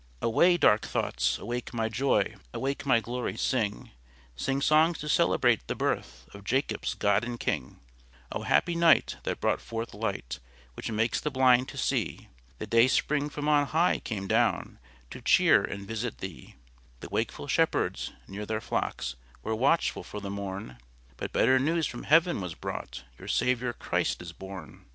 Away, 0.19 0.57
dark 0.57 0.81
thoughts; 0.81 1.37
awake, 1.37 1.75
my 1.75 1.87
joy; 1.87 2.33
Awake, 2.55 2.87
my 2.87 2.99
glory; 3.01 3.37
sing; 3.37 3.91
Sing 4.35 4.59
songs 4.59 4.97
to 4.97 5.07
celebrate 5.07 5.67
the 5.67 5.75
birth 5.75 6.27
Of 6.33 6.43
Jacob's 6.43 6.95
God 6.95 7.23
and 7.23 7.39
King. 7.39 7.79
O 8.31 8.41
happy 8.41 8.73
night, 8.73 9.17
that 9.25 9.39
brought 9.39 9.61
forth 9.61 9.93
light, 9.93 10.39
Which 10.73 10.89
makes 10.89 11.21
the 11.21 11.29
blind 11.29 11.69
to 11.69 11.77
see! 11.77 12.29
The 12.57 12.65
day 12.65 12.87
spring 12.87 13.29
from 13.29 13.47
on 13.47 13.67
high 13.67 13.99
came 13.99 14.25
down 14.27 14.79
To 15.11 15.21
cheer 15.21 15.63
and 15.63 15.87
visit 15.87 16.17
thee. 16.17 16.55
The 17.01 17.09
wakeful 17.09 17.47
shepherds, 17.47 18.11
near 18.27 18.47
their 18.47 18.59
flocks, 18.59 19.13
Were 19.43 19.53
watchful 19.53 20.01
for 20.03 20.19
the 20.19 20.31
morn; 20.31 20.77
But 21.15 21.31
better 21.31 21.59
news 21.59 21.85
from 21.85 22.05
heaven 22.05 22.41
was 22.41 22.55
brought, 22.55 23.03
Your 23.19 23.27
Saviour 23.27 23.71
Christ 23.71 24.19
is 24.23 24.31
born. 24.33 24.87